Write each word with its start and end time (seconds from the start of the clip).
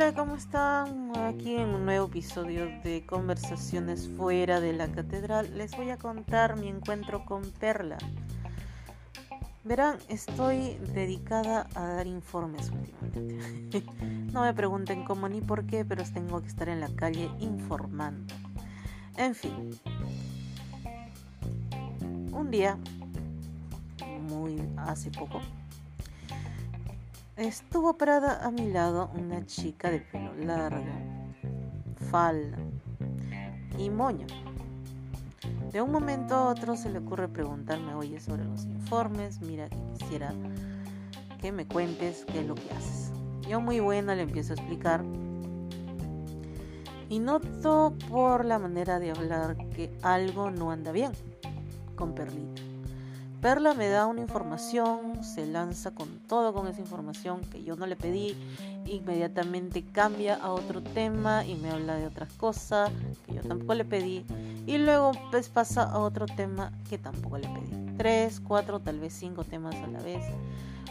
Hola, 0.00 0.14
¿cómo 0.14 0.36
están? 0.36 1.10
Aquí 1.16 1.56
en 1.56 1.70
un 1.70 1.84
nuevo 1.84 2.06
episodio 2.06 2.66
de 2.84 3.04
Conversaciones 3.04 4.08
fuera 4.16 4.60
de 4.60 4.72
la 4.72 4.86
catedral 4.86 5.58
les 5.58 5.76
voy 5.76 5.90
a 5.90 5.96
contar 5.96 6.56
mi 6.56 6.68
encuentro 6.68 7.24
con 7.24 7.42
Perla. 7.58 7.98
Verán, 9.64 9.98
estoy 10.08 10.78
dedicada 10.94 11.66
a 11.74 11.84
dar 11.94 12.06
informes 12.06 12.70
últimamente. 12.70 13.82
no 14.32 14.42
me 14.42 14.54
pregunten 14.54 15.02
cómo 15.02 15.28
ni 15.28 15.40
por 15.40 15.66
qué, 15.66 15.84
pero 15.84 16.04
tengo 16.04 16.40
que 16.42 16.46
estar 16.46 16.68
en 16.68 16.78
la 16.78 16.94
calle 16.94 17.28
informando. 17.40 18.32
En 19.16 19.34
fin, 19.34 19.76
un 22.30 22.52
día, 22.52 22.78
muy 24.28 24.62
hace 24.76 25.10
poco, 25.10 25.40
Estuvo 27.38 27.96
parada 27.96 28.44
a 28.44 28.50
mi 28.50 28.68
lado 28.68 29.12
una 29.14 29.46
chica 29.46 29.92
de 29.92 30.00
pelo 30.00 30.34
largo, 30.34 30.82
falda 32.10 32.58
y 33.78 33.90
moño. 33.90 34.26
De 35.70 35.80
un 35.80 35.92
momento 35.92 36.34
a 36.34 36.48
otro 36.48 36.74
se 36.74 36.90
le 36.90 36.98
ocurre 36.98 37.28
preguntarme, 37.28 37.94
oye, 37.94 38.18
sobre 38.18 38.44
los 38.44 38.64
informes, 38.64 39.40
mira 39.40 39.68
que 39.68 39.78
quisiera 39.96 40.34
que 41.40 41.52
me 41.52 41.64
cuentes 41.64 42.24
qué 42.24 42.40
es 42.40 42.46
lo 42.48 42.56
que 42.56 42.72
haces. 42.72 43.12
Yo 43.48 43.60
muy 43.60 43.78
buena 43.78 44.16
le 44.16 44.22
empiezo 44.22 44.54
a 44.54 44.56
explicar 44.56 45.04
y 47.08 47.20
noto 47.20 47.94
por 48.10 48.44
la 48.44 48.58
manera 48.58 48.98
de 48.98 49.12
hablar 49.12 49.56
que 49.76 49.96
algo 50.02 50.50
no 50.50 50.72
anda 50.72 50.90
bien 50.90 51.12
con 51.94 52.16
Perlita. 52.16 52.67
Perla 53.40 53.72
me 53.72 53.88
da 53.88 54.06
una 54.06 54.20
información, 54.20 55.22
se 55.22 55.46
lanza 55.46 55.92
con 55.92 56.08
todo 56.26 56.52
con 56.52 56.66
esa 56.66 56.80
información 56.80 57.40
que 57.42 57.62
yo 57.62 57.76
no 57.76 57.86
le 57.86 57.94
pedí, 57.94 58.36
inmediatamente 58.84 59.84
cambia 59.84 60.34
a 60.34 60.50
otro 60.50 60.82
tema 60.82 61.46
y 61.46 61.54
me 61.54 61.70
habla 61.70 61.94
de 61.94 62.08
otras 62.08 62.32
cosas 62.32 62.90
que 63.24 63.34
yo 63.34 63.42
tampoco 63.42 63.74
le 63.74 63.84
pedí 63.84 64.24
y 64.66 64.78
luego 64.78 65.12
pues 65.30 65.48
pasa 65.48 65.84
a 65.84 66.00
otro 66.00 66.26
tema 66.26 66.72
que 66.90 66.98
tampoco 66.98 67.38
le 67.38 67.48
pedí. 67.48 67.96
Tres, 67.96 68.40
cuatro, 68.40 68.80
tal 68.80 68.98
vez 68.98 69.12
cinco 69.12 69.44
temas 69.44 69.76
a 69.76 69.86
la 69.86 70.00
vez. 70.00 70.24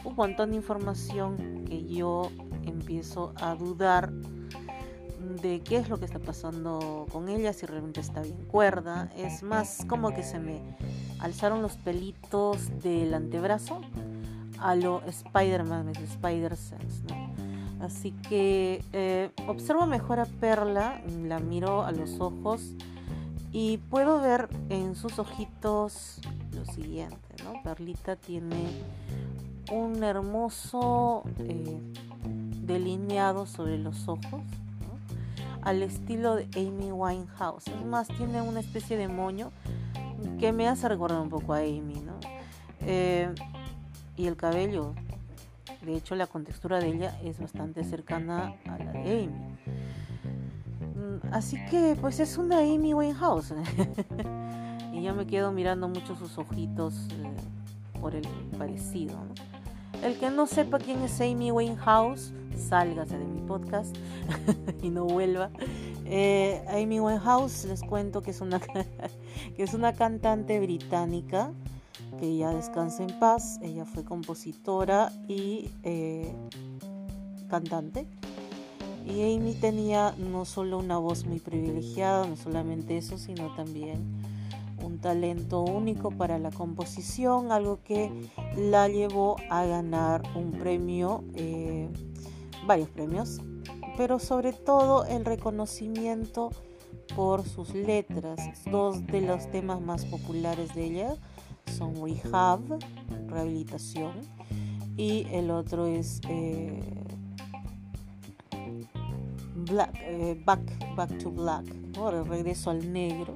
Un 0.06 0.16
montón 0.16 0.52
de 0.52 0.56
información 0.56 1.66
que 1.67 1.86
yo 1.86 2.32
empiezo 2.64 3.34
a 3.42 3.56
dudar 3.56 4.09
de 5.42 5.59
qué 5.59 5.78
es 5.78 5.89
lo 5.89 6.00
que 6.00 6.06
está 6.06 6.20
pasando 6.20 7.08
con 7.11 7.28
ella, 7.28 7.52
si 7.52 7.66
realmente 7.66 8.00
está 8.00 8.22
bien 8.22 8.45
cuerda. 8.45 9.11
Es 9.17 9.44
más 9.44 9.86
como 9.88 10.14
que 10.14 10.23
se 10.23 10.39
me 10.39 10.61
alzaron 11.20 11.62
los 11.62 11.73
pelitos 11.73 12.70
del 12.82 13.14
antebrazo 13.14 13.82
a 14.60 14.76
lo 14.76 15.02
Spider-Man, 15.06 15.90
Spider-Sense. 15.90 17.04
Así 17.80 18.12
que 18.28 18.84
eh, 18.94 19.32
observo 19.48 19.86
mejor 19.86 20.20
a 20.20 20.26
Perla, 20.26 21.02
la 21.23 21.40
miro 21.40 21.84
a 21.84 21.92
los 21.92 22.20
ojos 22.20 22.73
y 23.52 23.78
puedo 23.78 24.20
ver 24.20 24.50
en 24.70 24.95
sus 24.95 25.20
ojitos 25.20 26.20
lo 26.54 26.66
siguiente. 26.66 27.36
¿no? 27.44 27.62
Perlita 27.64 28.16
tiene 28.16 28.68
un 29.72 30.04
hermoso 30.04 31.23
eh, 31.40 31.80
delineado 32.64 33.45
sobre 33.45 33.78
los 33.78 34.08
ojos 34.08 34.42
al 35.62 35.84
estilo 35.84 36.36
de 36.36 36.48
Amy 36.56 36.92
Winehouse. 36.92 37.68
Es 37.68 37.86
más, 37.86 38.08
tiene 38.08 38.42
una 38.42 38.62
especie 38.62 38.95
de 38.95 39.08
moño 39.08 39.52
que 40.40 40.52
me 40.52 40.68
hace 40.68 40.88
recordar 40.88 41.20
un 41.20 41.30
poco 41.30 41.54
a 41.54 41.60
Amy, 41.60 42.02
¿no? 42.06 42.20
Eh, 42.82 43.34
y 44.16 44.28
el 44.28 44.36
cabello, 44.36 44.94
de 45.82 45.96
hecho 45.96 46.16
la 46.16 46.28
contextura 46.28 46.80
de 46.80 46.88
ella 46.88 47.20
es 47.23 47.40
bastante 47.40 47.84
cercana 47.84 48.56
a 48.66 48.78
la 48.78 48.92
de 48.92 49.23
Amy. 49.23 49.58
Mm, 50.95 51.33
así 51.33 51.58
que 51.70 51.95
pues 52.00 52.20
es 52.20 52.38
una 52.38 52.60
Amy 52.60 52.94
Winehouse. 52.94 53.54
y 54.94 55.04
yo 55.04 55.14
me 55.14 55.28
quedo 55.28 55.52
mirando 55.52 55.88
mucho 55.88 56.16
sus 56.16 56.38
ojitos 56.38 56.95
eh, 57.11 57.99
por 57.99 58.16
el 58.16 58.28
parecido. 58.58 59.17
El 60.04 60.17
que 60.20 60.30
no 60.30 60.45
sepa 60.45 60.80
quién 60.80 61.02
es 61.02 61.20
Amy 61.22 61.52
Winehouse, 61.52 62.34
sálgase 62.55 63.17
de 63.17 63.26
mi 63.26 63.42
podcast 63.42 63.95
y 64.82 64.89
no 64.89 65.05
vuelva. 65.05 65.49
Eh, 66.10 66.64
Amy 66.70 67.02
Winehouse, 67.02 67.66
les 67.66 67.84
cuento 67.84 68.22
que 68.22 68.32
es 68.32 68.40
una, 68.40 68.60
que 69.56 69.64
es 69.64 69.73
una 69.73 69.94
cantante 69.94 70.60
británica 70.60 71.52
que 72.20 72.38
ya 72.38 72.52
descansa 72.52 73.04
en 73.04 73.20
paz. 73.20 73.60
Ella 73.62 73.86
fue 73.86 74.06
compositora 74.06 75.12
y 75.28 75.70
eh, 75.84 76.34
cantante. 77.50 78.08
Y 79.06 79.36
Amy 79.36 79.54
tenía 79.54 80.14
no 80.17 80.46
solo 80.46 80.80
una 80.80 80.98
voz 80.98 81.26
muy 81.26 81.40
privilegiada, 81.40 82.26
no 82.26 82.36
solamente 82.36 82.98
eso, 82.98 83.17
sino 83.17 83.54
también 83.56 84.06
un 84.84 85.00
talento 85.00 85.62
único 85.62 86.12
para 86.12 86.40
la 86.40 86.52
composición, 86.52 87.52
algo 87.52 87.80
que 87.84 88.12
la 88.56 88.88
llevó 88.88 89.38
a 89.50 89.66
ganar 89.66 90.23
un 90.36 90.52
premio, 90.52 91.23
eh, 91.36 91.90
varios 92.66 92.90
premios, 92.90 93.42
pero 93.95 94.20
sobre 94.20 94.53
todo 94.53 95.05
el 95.05 95.23
reconocimiento 95.25 96.49
por 97.15 97.43
sus 97.48 97.73
letras. 97.73 98.39
Dos 98.70 99.05
de 99.08 99.21
los 99.21 99.49
temas 99.52 99.81
más 99.81 100.05
populares 100.05 100.73
de 100.75 100.86
ella 100.86 101.15
son 101.77 101.95
Rehab, 101.95 102.61
rehabilitación, 103.27 104.14
y 104.95 105.27
el 105.31 105.52
otro 105.52 105.86
es 105.86 106.21
eh, 106.30 106.80
Black, 109.55 109.93
eh, 110.02 110.42
Back, 110.45 110.95
Back 110.95 111.17
to 111.19 111.31
Black, 111.31 111.65
el 111.67 112.25
regreso 112.25 112.69
al 112.69 112.92
negro. 112.92 113.36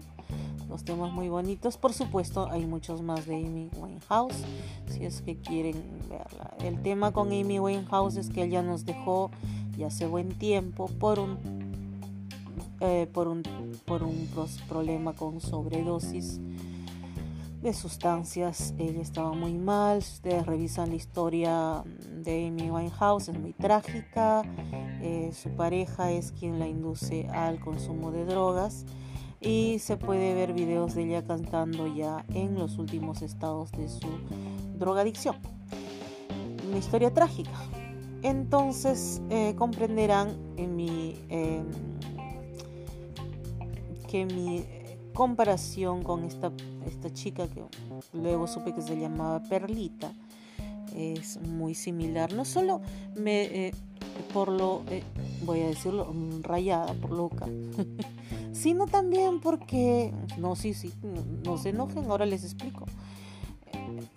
Los 0.69 0.85
temas 0.85 1.11
muy 1.11 1.27
bonitos. 1.27 1.75
Por 1.75 1.91
supuesto, 1.91 2.49
hay 2.49 2.65
muchos 2.65 3.01
más 3.01 3.25
de 3.25 3.35
Amy 3.35 3.69
Winehouse, 3.75 4.41
si 4.87 5.03
es 5.03 5.21
que 5.21 5.37
quieren 5.37 5.83
verla. 6.07 6.55
El 6.63 6.81
tema 6.81 7.11
con 7.11 7.27
Amy 7.27 7.59
Winehouse 7.59 8.15
es 8.15 8.29
que 8.29 8.43
ella 8.43 8.61
nos 8.61 8.85
dejó 8.85 9.31
ya 9.77 9.87
hace 9.87 10.05
buen 10.07 10.29
tiempo 10.29 10.87
por 10.87 11.19
un, 11.19 11.37
eh, 12.79 13.07
por 13.11 13.27
un, 13.27 13.43
por 13.85 14.03
un 14.03 14.27
problema 14.67 15.13
con 15.13 15.41
sobredosis 15.41 16.39
de 17.61 17.73
sustancias. 17.73 18.73
Ella 18.77 19.01
estaba 19.01 19.33
muy 19.33 19.53
mal. 19.53 20.01
Si 20.01 20.15
ustedes 20.15 20.45
revisan 20.45 20.89
la 20.89 20.95
historia 20.95 21.83
de 22.23 22.47
Amy 22.47 22.71
Winehouse, 22.71 23.29
es 23.29 23.39
muy 23.39 23.53
trágica. 23.53 24.41
Eh, 25.01 25.31
su 25.33 25.49
pareja 25.51 26.11
es 26.11 26.31
quien 26.31 26.59
la 26.59 26.67
induce 26.67 27.27
al 27.29 27.59
consumo 27.59 28.11
de 28.11 28.25
drogas. 28.25 28.85
Y 29.39 29.79
se 29.79 29.97
puede 29.97 30.35
ver 30.35 30.53
videos 30.53 30.93
de 30.93 31.03
ella 31.03 31.25
cantando 31.25 31.87
ya 31.87 32.25
en 32.33 32.55
los 32.55 32.77
últimos 32.77 33.21
estados 33.23 33.71
de 33.71 33.89
su 33.89 34.07
drogadicción. 34.77 35.35
Una 36.67 36.77
historia 36.77 37.11
trágica, 37.11 37.51
entonces 38.23 39.21
eh, 39.29 39.55
comprenderán 39.57 40.37
em, 40.57 41.65
que 44.07 44.25
mi 44.25 44.63
comparación 45.13 46.03
con 46.03 46.23
esta, 46.23 46.51
esta 46.85 47.11
chica 47.11 47.47
que 47.47 47.63
luego 48.13 48.47
supe 48.47 48.73
que 48.73 48.81
se 48.81 48.99
llamaba 48.99 49.41
Perlita 49.43 50.11
es 50.95 51.39
muy 51.41 51.73
similar. 51.73 52.33
No 52.33 52.45
solo 52.45 52.81
me, 53.15 53.67
eh, 53.67 53.71
por 54.33 54.49
lo, 54.49 54.83
eh, 54.89 55.03
voy 55.45 55.61
a 55.61 55.67
decirlo, 55.67 56.13
rayada, 56.41 56.93
por 56.93 57.11
loca, 57.11 57.47
sino 58.51 58.87
también 58.87 59.39
porque, 59.39 60.13
no, 60.37 60.55
sí, 60.55 60.73
sí, 60.73 60.91
no 61.45 61.57
se 61.57 61.69
enojen, 61.69 62.09
ahora 62.09 62.25
les 62.25 62.43
explico 62.43 62.85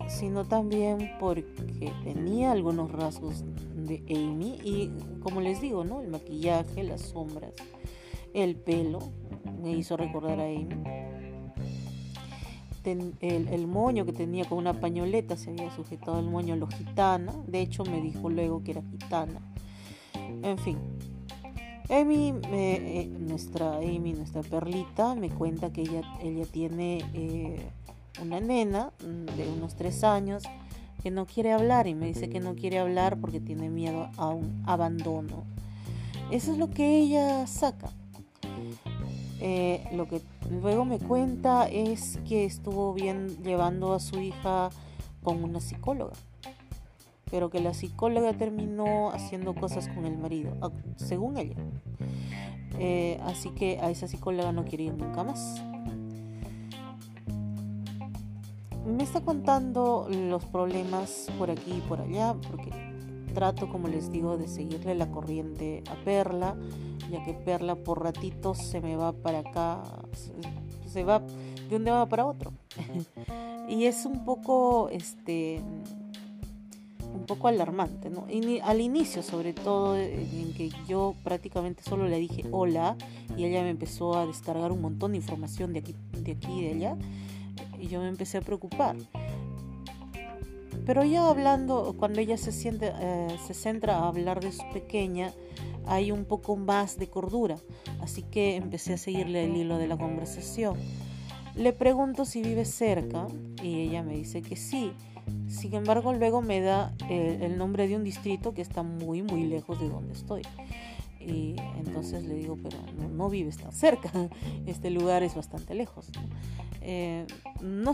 sino 0.07 0.45
también 0.45 1.11
porque 1.19 1.91
tenía 2.03 2.51
algunos 2.51 2.91
rasgos 2.91 3.43
de 3.85 4.03
Amy 4.09 4.59
y 4.63 4.91
como 5.21 5.41
les 5.41 5.61
digo, 5.61 5.83
¿no? 5.83 6.01
El 6.01 6.09
maquillaje, 6.09 6.83
las 6.83 7.01
sombras, 7.01 7.53
el 8.33 8.55
pelo 8.55 8.99
me 9.61 9.71
hizo 9.71 9.97
recordar 9.97 10.39
a 10.39 10.45
Amy. 10.45 10.83
el, 13.21 13.67
moño 13.67 14.05
que 14.05 14.13
tenía 14.13 14.45
con 14.45 14.57
una 14.57 14.79
pañoleta 14.79 15.37
se 15.37 15.49
había 15.49 15.73
sujetado 15.75 16.17
al 16.17 16.25
moño 16.25 16.53
a 16.53 16.57
lo 16.57 16.67
gitana. 16.67 17.33
De 17.47 17.61
hecho, 17.61 17.83
me 17.83 18.01
dijo 18.01 18.29
luego 18.29 18.63
que 18.63 18.71
era 18.71 18.83
gitana. 18.83 19.41
En 20.43 20.57
fin, 20.59 20.77
Amy, 21.89 22.33
eh, 22.51 23.07
nuestra 23.19 23.77
Amy, 23.77 24.13
nuestra 24.13 24.41
perlita, 24.41 25.15
me 25.15 25.29
cuenta 25.29 25.71
que 25.71 25.81
ella, 25.81 26.01
ella 26.21 26.45
tiene 26.45 27.03
eh, 27.13 27.69
una 28.21 28.39
nena 28.39 28.91
de 29.37 29.47
unos 29.49 29.75
tres 29.75 30.03
años 30.03 30.43
que 31.05 31.11
no 31.11 31.27
quiere 31.27 31.53
hablar 31.53 31.85
y 31.85 31.93
me 31.93 32.07
dice 32.07 32.29
que 32.29 32.39
no 32.39 32.55
quiere 32.55 32.79
hablar 32.79 33.19
porque 33.21 33.39
tiene 33.39 33.69
miedo 33.69 34.09
a 34.17 34.29
un 34.29 34.63
abandono. 34.65 35.43
Eso 36.31 36.51
es 36.51 36.57
lo 36.57 36.71
que 36.71 36.97
ella 36.97 37.45
saca. 37.45 37.91
Eh, 39.39 39.87
lo 39.93 40.07
que 40.07 40.23
luego 40.49 40.83
me 40.83 40.97
cuenta 40.97 41.67
es 41.67 42.19
que 42.27 42.43
estuvo 42.45 42.91
bien 42.95 43.37
llevando 43.43 43.93
a 43.93 43.99
su 43.99 44.19
hija 44.19 44.71
con 45.21 45.43
una 45.43 45.61
psicóloga. 45.61 46.13
pero 47.29 47.51
que 47.51 47.59
la 47.59 47.75
psicóloga 47.75 48.33
terminó 48.33 49.11
haciendo 49.11 49.53
cosas 49.53 49.87
con 49.89 50.05
el 50.05 50.17
marido, 50.17 50.57
según 50.95 51.37
ella. 51.37 51.57
Eh, 52.79 53.19
así 53.25 53.51
que 53.51 53.77
a 53.79 53.91
esa 53.91 54.07
psicóloga 54.07 54.51
no 54.51 54.65
quiere 54.65 54.85
ir 54.85 54.95
nunca 54.95 55.23
más. 55.23 55.61
Me 58.85 59.03
está 59.03 59.21
contando 59.21 60.07
los 60.09 60.45
problemas 60.45 61.27
por 61.37 61.49
aquí 61.49 61.73
y 61.77 61.81
por 61.81 62.01
allá, 62.01 62.35
porque 62.47 62.71
trato, 63.33 63.67
como 63.67 63.87
les 63.87 64.11
digo, 64.11 64.37
de 64.37 64.47
seguirle 64.47 64.95
la 64.95 65.11
corriente 65.11 65.83
a 65.89 65.95
Perla, 66.05 66.55
ya 67.11 67.23
que 67.23 67.33
Perla 67.33 67.75
por 67.75 68.03
ratitos 68.03 68.59
se 68.59 68.81
me 68.81 68.95
va 68.95 69.11
para 69.11 69.39
acá, 69.39 69.83
se 70.87 71.03
va 71.03 71.21
de 71.69 71.75
un 71.75 71.83
día 71.83 72.05
para 72.05 72.25
otro. 72.25 72.53
y 73.69 73.85
es 73.85 74.05
un 74.05 74.23
poco, 74.23 74.89
este, 74.89 75.61
un 77.13 77.25
poco 77.25 77.47
alarmante, 77.47 78.09
¿no? 78.09 78.25
al 78.63 78.81
inicio, 78.81 79.23
sobre 79.23 79.53
todo, 79.53 79.97
en 79.97 80.53
que 80.53 80.69
yo 80.87 81.15
prácticamente 81.23 81.83
solo 81.83 82.07
le 82.07 82.17
dije 82.17 82.45
hola 82.51 82.95
y 83.37 83.45
ella 83.45 83.63
me 83.63 83.69
empezó 83.69 84.17
a 84.17 84.25
descargar 84.25 84.71
un 84.71 84.81
montón 84.81 85.11
de 85.11 85.17
información 85.17 85.73
de 85.73 85.79
aquí, 85.79 85.95
de 86.13 86.31
aquí 86.33 86.59
y 86.59 86.61
de 86.61 86.71
allá, 86.71 86.97
y 87.79 87.87
yo 87.87 87.99
me 88.01 88.07
empecé 88.07 88.37
a 88.37 88.41
preocupar. 88.41 88.95
Pero 90.85 91.03
ya 91.03 91.27
hablando, 91.27 91.95
cuando 91.97 92.19
ella 92.19 92.37
se, 92.37 92.51
siente, 92.51 92.91
eh, 92.99 93.27
se 93.45 93.53
centra 93.53 93.97
a 93.97 94.07
hablar 94.07 94.39
de 94.39 94.51
su 94.51 94.63
pequeña, 94.71 95.33
hay 95.87 96.11
un 96.11 96.25
poco 96.25 96.55
más 96.55 96.97
de 96.97 97.07
cordura, 97.07 97.57
así 98.01 98.23
que 98.23 98.55
empecé 98.55 98.93
a 98.93 98.97
seguirle 98.97 99.45
el 99.45 99.55
hilo 99.55 99.77
de 99.77 99.87
la 99.87 99.97
conversación. 99.97 100.77
Le 101.55 101.73
pregunto 101.73 102.25
si 102.25 102.41
vive 102.41 102.65
cerca 102.65 103.27
y 103.63 103.81
ella 103.81 104.03
me 104.03 104.15
dice 104.15 104.41
que 104.41 104.55
sí. 104.55 104.91
Sin 105.47 105.73
embargo, 105.73 106.13
luego 106.13 106.41
me 106.41 106.59
da 106.59 106.93
eh, 107.09 107.39
el 107.41 107.57
nombre 107.57 107.87
de 107.87 107.95
un 107.95 108.03
distrito 108.03 108.53
que 108.53 108.61
está 108.61 108.83
muy, 108.83 109.23
muy 109.23 109.45
lejos 109.45 109.79
de 109.79 109.89
donde 109.89 110.13
estoy. 110.13 110.43
Y 111.19 111.55
entonces 111.79 112.23
le 112.23 112.35
digo, 112.35 112.57
pero 112.61 112.77
no, 113.09 113.29
vives 113.29 113.57
tan 113.57 113.71
cerca, 113.71 114.11
este 114.67 114.91
lugar 114.91 115.23
es 115.23 115.33
bastante 115.33 115.73
lejos. 115.73 116.11
¿no? 116.13 116.21
Eh, 116.87 117.25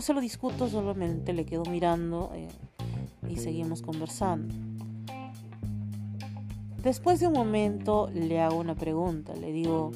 se 0.02 0.12
lo 0.12 0.20
discuto, 0.20 0.68
solamente 0.68 1.32
le 1.32 1.46
quedo 1.46 1.64
mirando 1.64 2.30
eh, 2.34 2.48
y 3.26 3.36
seguimos 3.36 3.80
conversando. 3.80 4.54
Después 6.82 7.18
de 7.18 7.28
un 7.28 7.32
momento 7.32 8.10
le 8.12 8.40
hago 8.42 8.58
una 8.58 8.74
pregunta, 8.74 9.34
le 9.34 9.50
digo, 9.50 9.92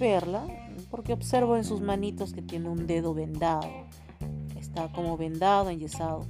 Perla, 0.00 0.44
porque 0.90 1.12
observo 1.12 1.56
en 1.56 1.62
sus 1.62 1.80
manitos 1.80 2.32
que 2.32 2.42
tiene 2.42 2.68
un 2.68 2.88
dedo 2.88 3.14
vendado, 3.14 3.68
está 4.58 4.90
como 4.90 5.16
vendado, 5.16 5.70
enyesado. 5.70 6.26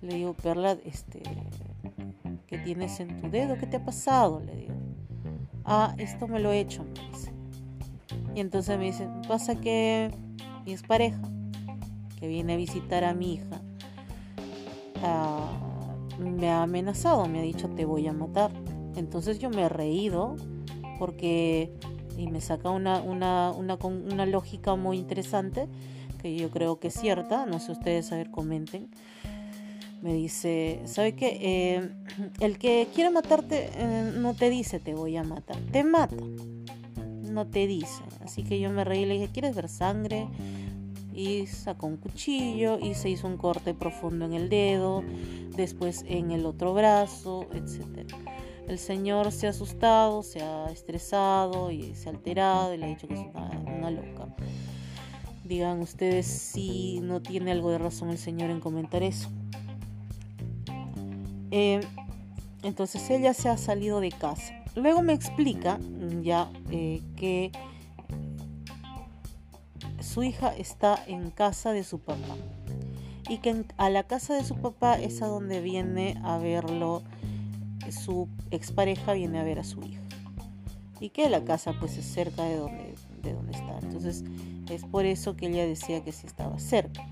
Le 0.00 0.14
digo, 0.14 0.34
Perla, 0.34 0.76
este, 0.84 1.22
¿qué 2.48 2.58
tienes 2.58 2.98
en 2.98 3.20
tu 3.20 3.30
dedo? 3.30 3.56
¿Qué 3.58 3.66
te 3.68 3.76
ha 3.76 3.84
pasado? 3.84 4.40
Le 4.40 4.56
digo. 4.56 4.74
Ah, 5.64 5.94
esto 5.98 6.26
me 6.26 6.40
lo 6.40 6.50
he 6.50 6.58
hecho, 6.58 6.82
me 6.82 7.08
dice. 7.12 7.32
Y 8.34 8.40
entonces 8.40 8.76
me 8.76 8.86
dice, 8.86 9.08
pasa 9.28 9.54
que 9.60 10.10
mi 10.68 10.76
pareja 10.76 11.20
que 12.20 12.28
viene 12.28 12.54
a 12.54 12.56
visitar 12.56 13.04
a 13.04 13.14
mi 13.14 13.34
hija, 13.34 13.62
ah, 15.02 15.50
me 16.18 16.50
ha 16.50 16.62
amenazado, 16.62 17.26
me 17.26 17.38
ha 17.38 17.42
dicho, 17.42 17.68
te 17.70 17.84
voy 17.84 18.06
a 18.06 18.12
matar. 18.12 18.50
Entonces 18.96 19.38
yo 19.38 19.50
me 19.50 19.62
he 19.62 19.68
reído 19.68 20.36
porque 20.98 21.72
y 22.18 22.26
me 22.26 22.40
saca 22.40 22.70
una, 22.70 23.00
una, 23.00 23.52
una, 23.52 23.78
una 23.84 24.26
lógica 24.26 24.74
muy 24.74 24.98
interesante 24.98 25.68
que 26.20 26.36
yo 26.36 26.50
creo 26.50 26.80
que 26.80 26.88
es 26.88 26.94
cierta, 26.94 27.46
no 27.46 27.60
sé 27.60 27.72
ustedes 27.72 28.10
a 28.12 28.16
ver, 28.16 28.30
comenten 28.30 28.90
me 30.02 30.14
dice, 30.14 30.80
¿sabe 30.84 31.14
qué? 31.14 31.38
Eh, 31.40 31.90
el 32.40 32.58
que 32.58 32.88
quiere 32.94 33.10
matarte 33.10 33.70
eh, 33.74 34.12
no 34.16 34.34
te 34.34 34.48
dice 34.50 34.78
te 34.78 34.94
voy 34.94 35.16
a 35.16 35.24
matar, 35.24 35.58
te 35.72 35.82
mata, 35.82 36.16
no 37.28 37.46
te 37.46 37.66
dice. 37.66 38.02
Así 38.22 38.42
que 38.42 38.60
yo 38.60 38.70
me 38.70 38.84
reí 38.84 39.02
y 39.02 39.06
le 39.06 39.14
dije, 39.14 39.28
¿quieres 39.32 39.54
ver 39.54 39.68
sangre? 39.68 40.28
Y 41.12 41.46
sacó 41.46 41.86
un 41.86 41.96
cuchillo 41.96 42.78
y 42.78 42.94
se 42.94 43.10
hizo 43.10 43.26
un 43.26 43.36
corte 43.36 43.74
profundo 43.74 44.24
en 44.24 44.34
el 44.34 44.48
dedo, 44.48 45.02
después 45.56 46.04
en 46.06 46.30
el 46.30 46.46
otro 46.46 46.74
brazo, 46.74 47.46
etc. 47.52 48.12
El 48.68 48.78
señor 48.78 49.32
se 49.32 49.46
ha 49.46 49.50
asustado, 49.50 50.22
se 50.22 50.42
ha 50.42 50.70
estresado 50.70 51.70
y 51.70 51.94
se 51.94 52.08
ha 52.08 52.12
alterado 52.12 52.74
y 52.74 52.78
le 52.78 52.84
ha 52.84 52.88
dicho 52.88 53.08
que 53.08 53.14
es 53.14 53.20
una, 53.20 53.50
una 53.78 53.90
loca. 53.90 54.28
Digan 55.44 55.80
ustedes 55.80 56.26
si 56.26 57.00
no 57.00 57.22
tiene 57.22 57.52
algo 57.52 57.70
de 57.70 57.78
razón 57.78 58.10
el 58.10 58.18
señor 58.18 58.50
en 58.50 58.60
comentar 58.60 59.02
eso. 59.02 59.30
Eh, 61.50 61.80
entonces 62.62 63.08
ella 63.10 63.32
se 63.34 63.48
ha 63.48 63.56
salido 63.56 64.00
de 64.00 64.10
casa. 64.10 64.57
Luego 64.78 65.02
me 65.02 65.12
explica 65.12 65.78
mm, 65.78 66.22
ya 66.22 66.50
eh, 66.70 67.02
que 67.16 67.52
su 70.00 70.22
hija 70.22 70.54
está 70.56 71.02
en 71.06 71.30
casa 71.30 71.72
de 71.72 71.84
su 71.84 71.98
papá. 71.98 72.36
Y 73.28 73.38
que 73.38 73.64
a 73.76 73.90
la 73.90 74.04
casa 74.04 74.34
de 74.34 74.44
su 74.44 74.56
papá 74.56 74.98
es 74.98 75.20
a 75.20 75.26
donde 75.26 75.60
viene 75.60 76.18
a 76.24 76.38
verlo 76.38 77.02
su 77.90 78.28
expareja 78.50 79.14
viene 79.14 79.38
a 79.38 79.44
ver 79.44 79.58
a 79.58 79.64
su 79.64 79.82
hija. 79.82 80.02
Y 81.00 81.10
que 81.10 81.28
la 81.28 81.44
casa 81.44 81.74
pues 81.78 81.96
es 81.96 82.04
cerca 82.04 82.44
de 82.44 82.56
donde, 82.56 82.94
de 83.22 83.32
donde 83.32 83.52
está. 83.52 83.78
Entonces 83.82 84.24
es 84.70 84.84
por 84.84 85.04
eso 85.04 85.36
que 85.36 85.46
ella 85.46 85.66
decía 85.66 86.02
que 86.02 86.12
sí 86.12 86.26
estaba 86.26 86.58
cerca. 86.58 87.06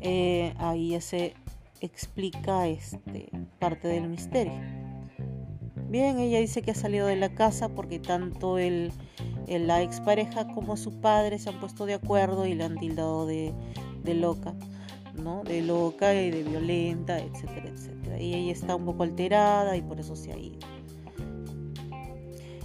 Eh, 0.00 0.54
ahí 0.58 1.00
se 1.00 1.34
explica 1.80 2.66
este, 2.68 3.30
parte 3.58 3.88
del 3.88 4.08
misterio. 4.08 4.81
Bien, 5.92 6.18
ella 6.18 6.38
dice 6.38 6.62
que 6.62 6.70
ha 6.70 6.74
salido 6.74 7.06
de 7.06 7.16
la 7.16 7.34
casa 7.34 7.68
porque 7.68 7.98
tanto 7.98 8.56
el, 8.56 8.90
la 9.46 9.82
expareja 9.82 10.48
como 10.48 10.78
su 10.78 11.02
padre 11.02 11.38
se 11.38 11.50
han 11.50 11.60
puesto 11.60 11.84
de 11.84 11.92
acuerdo 11.92 12.46
y 12.46 12.54
le 12.54 12.64
han 12.64 12.78
tildado 12.78 13.26
de, 13.26 13.52
de 14.02 14.14
loca, 14.14 14.54
¿no? 15.22 15.44
De 15.44 15.60
loca 15.60 16.14
y 16.14 16.30
de 16.30 16.44
violenta, 16.44 17.18
etcétera, 17.18 17.68
etcétera. 17.68 18.18
Y 18.18 18.32
ella 18.32 18.52
está 18.52 18.74
un 18.74 18.86
poco 18.86 19.02
alterada 19.02 19.76
y 19.76 19.82
por 19.82 20.00
eso 20.00 20.16
se 20.16 20.32
ha 20.32 20.38
ido. 20.38 20.60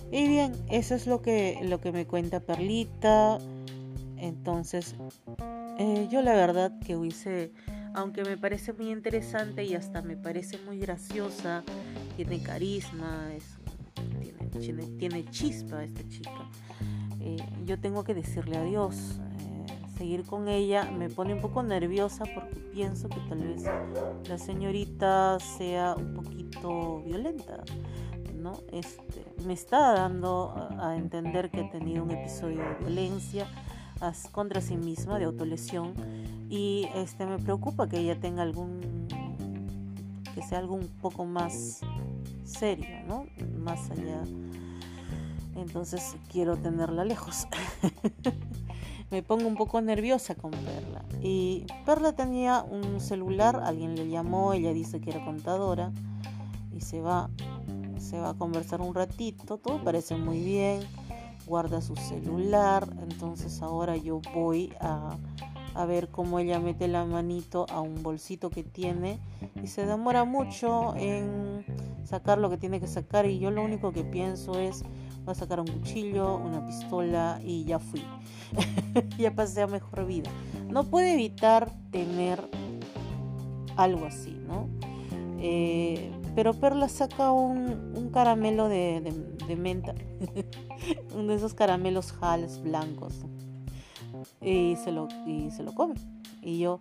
Y 0.10 0.30
bien, 0.30 0.54
eso 0.70 0.96
es 0.96 1.06
lo 1.06 1.22
que, 1.22 1.60
lo 1.64 1.82
que 1.82 1.92
me 1.92 2.08
cuenta 2.08 2.40
Perlita. 2.40 3.40
Entonces, 4.16 4.96
eh, 5.80 6.08
yo 6.10 6.22
la 6.22 6.32
verdad 6.32 6.80
que 6.80 6.96
hubiese 6.96 7.52
aunque 7.98 8.24
me 8.24 8.38
parece 8.38 8.74
muy 8.74 8.92
interesante 8.92 9.64
y 9.64 9.74
hasta 9.74 10.04
me 10.04 10.16
parece 10.16 10.60
muy 10.60 10.78
graciosa, 10.78 11.64
tiene 12.18 12.42
carisma, 12.42 13.30
tiene, 14.60 14.84
tiene, 14.98 15.24
chispa 15.30 15.84
esta 15.84 16.02
chica. 16.10 16.50
Eh, 17.20 17.38
yo 17.64 17.80
tengo 17.80 18.04
que 18.04 18.16
decirle 18.16 18.58
adiós. 18.58 19.20
Eh, 19.20 19.98
seguir 20.00 20.24
con 20.24 20.48
ella 20.48 20.90
me 20.92 21.10
pone 21.10 21.36
un 21.36 21.42
poco 21.42 21.62
nerviosa 21.62 22.26
porque 22.34 22.56
pienso 22.74 23.08
que 23.08 23.20
tal 23.30 23.44
vez 23.44 23.66
la 24.28 24.38
señorita 24.40 25.40
sea 25.40 25.94
un 25.96 26.16
poquito 26.16 27.04
violenta. 27.04 27.64
¿no? 28.34 28.62
Este, 28.72 29.24
me 29.46 29.54
está 29.54 29.94
dando 29.94 30.56
a 30.80 30.96
entender 30.98 31.52
que 31.52 31.62
ha 31.62 31.70
tenido 31.70 32.04
un 32.04 32.12
episodio 32.12 32.62
de 32.62 32.76
violencia 32.80 33.48
contra 34.32 34.62
sí 34.62 34.76
misma 34.76 35.20
de 35.20 35.26
autolesión 35.26 35.94
y 36.50 36.88
este 36.96 37.26
me 37.26 37.38
preocupa 37.38 37.88
que 37.88 37.98
ella 38.00 38.20
tenga 38.20 38.44
algún 38.44 38.97
que 40.38 40.44
sea 40.44 40.60
algo 40.60 40.76
un 40.76 40.88
poco 41.02 41.26
más 41.26 41.80
serio, 42.44 43.04
¿no? 43.08 43.26
Más 43.58 43.90
allá. 43.90 44.22
Entonces 45.56 46.16
quiero 46.32 46.56
tenerla 46.58 47.06
lejos. 47.06 47.48
me 49.10 49.24
pongo 49.24 49.48
un 49.48 49.56
poco 49.56 49.82
nerviosa 49.82 50.36
con 50.36 50.52
Perla. 50.52 51.04
Y 51.24 51.66
Perla 51.88 52.14
tenía 52.14 52.62
un 52.62 53.02
celular, 53.02 53.60
alguien 53.64 53.96
le 53.96 54.10
llamó, 54.10 54.54
ella 54.54 54.74
dice 54.74 55.02
que 55.02 55.10
era 55.10 55.26
contadora 55.26 55.92
y 56.72 56.82
se 56.82 57.02
va 57.02 57.32
se 57.98 58.20
va 58.20 58.30
a 58.30 58.34
conversar 58.36 58.80
un 58.82 58.94
ratito, 58.94 59.58
todo 59.58 59.84
parece 59.84 60.16
muy 60.16 60.40
bien 60.40 60.82
guarda 61.48 61.82
su 61.82 61.96
celular. 61.96 62.88
Entonces 63.02 63.62
ahora 63.64 63.98
yo 63.98 64.22
voy 64.36 64.72
a, 64.80 65.18
a 65.78 65.86
ver 65.86 66.10
cómo 66.10 66.40
ella 66.40 66.60
mete 66.60 66.88
la 66.88 67.06
manito 67.06 67.68
a 67.70 67.82
un 67.82 68.02
bolsito 68.02 68.50
que 68.50 68.64
tiene 68.64 69.20
y 69.62 69.68
se 69.68 69.86
demora 69.86 70.26
mucho 70.26 70.96
en 70.96 71.64
sacar 72.04 72.40
lo 72.40 72.50
que 72.50 72.58
tiene 72.58 72.80
que 72.80 72.88
sacar 72.88 73.28
y 73.28 73.38
yo 73.38 73.52
lo 73.52 73.64
único 73.64 73.92
que 73.92 74.04
pienso 74.04 74.60
es 74.60 74.84
voy 75.24 75.34
a 75.34 75.36
sacar 75.36 75.60
un 75.60 75.68
cuchillo, 75.68 76.38
una 76.38 76.66
pistola 76.66 77.40
y 77.44 77.64
ya 77.66 77.78
fui. 77.78 78.04
ya 79.20 79.36
pasé 79.36 79.62
a 79.62 79.68
mejor 79.68 80.08
vida. 80.08 80.32
No 80.68 80.84
puede 80.84 81.14
evitar 81.14 81.70
tener 81.92 82.42
algo 83.76 84.06
así, 84.06 84.32
¿no? 84.48 84.68
Eh, 85.40 86.12
pero 86.34 86.54
Perla 86.54 86.90
saca 86.90 87.32
un, 87.32 88.10
caramelo 88.12 88.68
de, 88.68 89.14
menta, 89.58 89.94
uno 91.16 91.28
de 91.28 91.36
esos 91.36 91.54
caramelos 91.54 92.14
Hals 92.20 92.62
blancos, 92.64 93.26
y 94.42 94.76
se, 94.78 94.92
lo, 94.92 95.08
y 95.26 95.52
se 95.52 95.64
lo 95.64 95.74
come. 95.74 95.96
Y 96.42 96.60
yo 96.60 96.80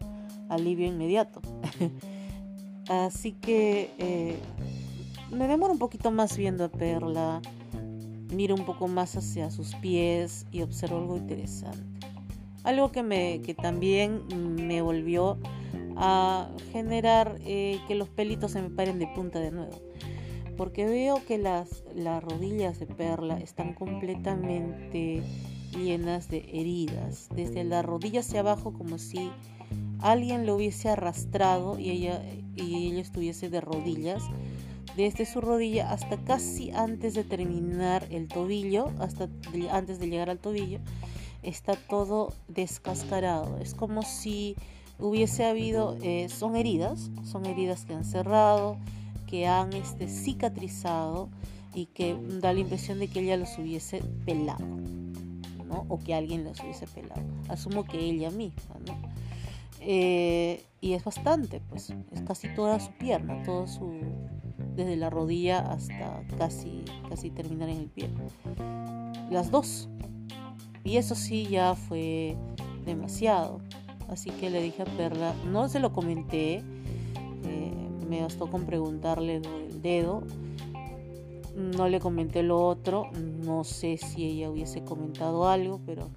alivio 0.49 0.87
inmediato. 0.87 1.40
Así 2.88 3.33
que 3.33 3.90
eh, 3.99 4.37
me 5.31 5.49
demoro 5.49 5.73
un 5.73 5.78
poquito 5.78 6.11
más 6.11 6.37
viendo 6.37 6.64
a 6.64 6.69
Perla, 6.69 7.43
miro 8.33 8.55
un 8.55 8.64
poco 8.64 8.87
más 8.87 9.16
hacia 9.16 9.50
sus 9.50 9.75
pies 9.76 10.47
y 10.52 10.62
observo 10.62 10.99
algo 10.99 11.16
interesante. 11.16 12.09
Algo 12.62 12.90
que, 12.90 13.02
me, 13.02 13.43
que 13.43 13.55
también 13.55 14.23
me 14.57 14.83
volvió 14.83 15.38
a 15.97 16.49
generar 16.73 17.38
eh, 17.45 17.81
que 17.88 17.95
los 17.95 18.09
pelitos 18.09 18.52
se 18.52 18.62
me 18.62 18.71
paren 18.71 18.99
de 18.99 19.07
punta 19.09 19.40
de 19.40 19.50
nuevo. 19.50 19.81
Porque 20.57 20.87
veo 20.87 21.23
que 21.26 21.38
las, 21.38 21.85
las 21.95 22.23
rodillas 22.23 22.78
de 22.78 22.87
Perla 22.87 23.38
están 23.38 23.75
completamente 23.75 25.23
llenas 25.73 26.28
de 26.28 26.38
heridas, 26.52 27.28
desde 27.35 27.64
la 27.64 27.82
rodilla 27.82 28.20
hacia 28.20 28.40
abajo 28.40 28.73
como 28.73 28.99
si 28.99 29.30
alguien 30.00 30.46
lo 30.46 30.56
hubiese 30.56 30.88
arrastrado 30.88 31.78
y 31.78 31.90
ella, 31.90 32.23
y 32.54 32.88
ella 32.88 33.00
estuviese 33.00 33.50
de 33.50 33.61
rodillas, 33.61 34.23
desde 34.96 35.26
su 35.26 35.40
rodilla 35.40 35.90
hasta 35.90 36.16
casi 36.16 36.70
antes 36.70 37.14
de 37.14 37.25
terminar 37.25 38.06
el 38.11 38.28
tobillo, 38.28 38.90
hasta 38.99 39.28
antes 39.70 39.99
de 39.99 40.08
llegar 40.08 40.30
al 40.30 40.38
tobillo, 40.38 40.78
está 41.42 41.75
todo 41.75 42.32
descascarado. 42.49 43.58
Es 43.58 43.75
como 43.75 44.02
si 44.02 44.56
hubiese 44.99 45.44
habido, 45.44 45.96
eh, 46.02 46.28
son 46.28 46.56
heridas, 46.56 47.11
son 47.25 47.44
heridas 47.46 47.85
que 47.85 47.94
han 47.94 48.04
cerrado, 48.04 48.78
que 49.26 49.46
han 49.46 49.73
este, 49.73 50.08
cicatrizado 50.08 51.28
y 51.75 51.87
que 51.87 52.16
da 52.40 52.52
la 52.52 52.61
impresión 52.61 52.99
de 52.99 53.08
que 53.08 53.20
ella 53.20 53.37
los 53.37 53.58
hubiese 53.58 54.02
pelado, 54.25 54.64
¿no? 55.66 55.87
O 55.88 55.99
que 55.99 56.14
alguien 56.14 56.44
los 56.44 56.61
hubiese 56.61 56.87
pelado. 56.87 57.23
Asumo 57.49 57.85
que 57.85 57.99
ella 57.99 58.30
misma, 58.30 58.76
¿no? 58.87 58.96
Eh, 59.80 60.64
y 60.80 60.92
es 60.94 61.04
bastante, 61.04 61.61
pues, 61.68 61.92
es 62.12 62.23
casi 62.23 62.49
toda 62.54 62.80
su 62.80 62.90
pierna, 62.92 63.42
todo 63.42 63.66
su, 63.66 64.00
desde 64.75 64.96
la 64.96 65.11
rodilla 65.11 65.61
hasta 65.61 66.23
casi, 66.38 66.85
casi 67.08 67.30
terminar 67.30 67.68
en 67.68 67.78
el 67.78 67.90
pie. 67.90 68.08
Las 69.30 69.50
dos. 69.50 69.88
Y 70.85 70.99
eso 70.99 71.14
sí 71.14 71.46
ya 71.46 71.75
fue 71.75 72.37
demasiado. 72.85 73.61
Así 74.08 74.30
que 74.30 74.50
le 74.50 74.62
dije 74.62 74.82
a 74.82 74.85
Perla, 74.85 75.35
no 75.50 75.68
se 75.68 75.80
lo 75.80 75.92
comenté, 75.92 76.62
eh, 77.44 77.75
me 78.08 78.23
bastó 78.23 78.49
con 78.49 78.64
preguntarle 78.64 79.37
el 79.37 79.82
dedo. 79.82 80.23
No 81.56 81.88
le 81.88 82.00
comenté 82.00 82.42
lo 82.42 82.60
otro, 82.66 83.10
no 83.14 83.64
sé 83.64 83.96
si 83.96 84.26
ella 84.26 84.50
hubiese 84.50 84.84
comentado 84.84 85.48
algo, 85.48 85.80
pero 85.86 86.10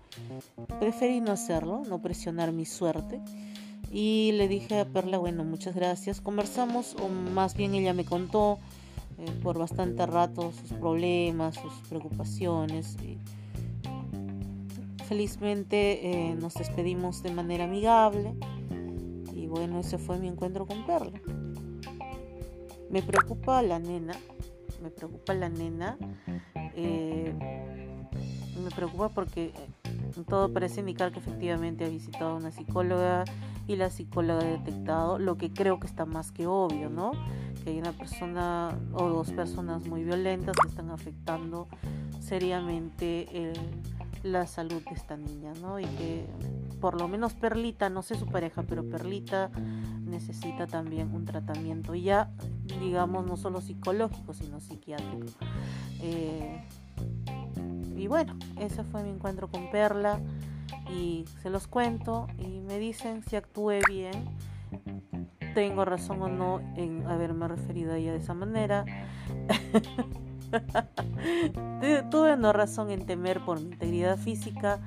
preferí 0.82 1.22
no 1.22 1.32
hacerlo, 1.32 1.84
no 1.88 2.02
presionar 2.02 2.52
mi 2.52 2.66
suerte. 2.66 3.22
Y 3.90 4.34
le 4.34 4.50
dije 4.50 4.80
a 4.80 4.86
Perla, 4.86 5.18
bueno, 5.18 5.46
muchas 5.46 5.76
gracias. 5.76 6.20
Conversamos, 6.20 6.96
o 7.02 7.08
más 7.08 7.56
bien 7.56 7.74
ella 7.74 7.94
me 7.94 8.04
contó 8.04 8.60
eh, 9.18 9.32
por 9.42 9.58
bastante 9.58 10.06
rato 10.06 10.52
sus 10.52 10.74
problemas, 10.74 11.56
sus 11.56 11.74
preocupaciones. 11.88 12.98
Felizmente 15.08 16.06
eh, 16.06 16.36
nos 16.36 16.54
despedimos 16.56 17.24
de 17.24 17.32
manera 17.32 17.64
amigable. 17.64 18.36
Y 19.34 19.48
bueno, 19.48 19.80
ese 19.80 19.98
fue 19.98 20.20
mi 20.20 20.28
encuentro 20.28 20.68
con 20.68 20.86
Perla. 20.86 21.20
Me 22.90 23.02
preocupa 23.02 23.62
la 23.62 23.80
nena, 23.80 24.14
me 24.82 24.90
preocupa 24.90 25.34
la 25.34 25.50
nena. 25.50 25.98
Eh, 26.76 27.34
me 28.64 28.72
preocupa 28.72 29.10
porque 29.10 29.54
todo 30.28 30.52
parece 30.52 30.82
indicar 30.82 31.12
que 31.12 31.20
efectivamente 31.20 31.86
ha 31.86 31.90
visitado 31.90 32.32
a 32.32 32.36
una 32.36 32.52
psicóloga 32.52 33.24
y 33.68 33.76
la 33.76 33.90
psicóloga 33.90 34.42
ha 34.42 34.46
detectado 34.46 35.20
lo 35.20 35.38
que 35.38 35.52
creo 35.52 35.80
que 35.80 35.88
está 35.88 36.06
más 36.06 36.32
que 36.32 36.48
obvio, 36.48 36.90
¿no? 36.90 37.12
Que 37.64 37.72
hay 37.72 37.80
una 37.80 37.92
persona 37.92 38.78
o 38.94 39.08
dos 39.10 39.32
personas 39.32 39.86
muy 39.86 40.04
violentas 40.04 40.56
que 40.62 40.68
están 40.68 40.90
afectando 40.90 41.68
seriamente 42.20 43.54
la 44.24 44.48
salud 44.48 44.84
de 44.84 44.96
esta 44.96 45.18
niña, 45.18 45.54
¿no? 45.62 45.80
Y 45.80 45.86
que 45.86 46.26
por 46.82 47.00
lo 47.00 47.08
menos 47.08 47.34
Perlita, 47.34 47.90
no 47.90 48.02
sé 48.02 48.16
su 48.16 48.26
pareja, 48.26 48.64
pero 48.64 48.88
Perlita 48.90 49.52
necesita 50.10 50.68
también 50.68 51.14
un 51.14 51.26
tratamiento 51.26 51.96
ya, 51.96 52.32
digamos, 52.80 53.26
no 53.26 53.38
solo 53.38 53.62
psicológico, 53.62 54.34
sino 54.34 54.60
psiquiátrico. 54.60 55.28
Eh, 56.02 56.64
y 57.96 58.08
bueno, 58.08 58.38
ese 58.58 58.84
fue 58.84 59.04
mi 59.04 59.10
encuentro 59.10 59.50
con 59.50 59.70
Perla 59.72 60.20
y 60.90 61.26
se 61.42 61.50
los 61.50 61.68
cuento 61.68 62.28
y 62.38 62.62
me 62.62 62.80
dicen 62.80 63.24
si 63.24 63.36
actué 63.36 63.82
bien, 63.88 64.26
tengo 65.54 65.86
razón 65.86 66.22
o 66.22 66.30
no 66.30 66.60
en 66.76 67.06
haberme 67.08 67.48
referido 67.48 67.94
a 67.94 67.98
ella 67.98 68.12
de 68.12 68.20
esa 68.20 68.34
manera. 68.34 68.86
Tuve 72.10 72.38
no 72.38 72.54
razón 72.54 72.92
en 72.92 73.06
temer 73.06 73.44
por 73.44 73.60
mi 73.60 73.72
integridad 73.72 74.18
física 74.18 74.80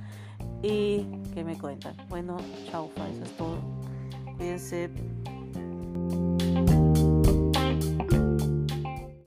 y 0.62 1.04
que 1.34 1.44
me 1.44 1.58
cuentan. 1.58 1.94
Bueno, 2.08 2.38
chao, 2.70 2.90
eso 2.96 3.24
es 3.24 3.36
todo. 3.36 3.81
Cuídense. 4.42 4.90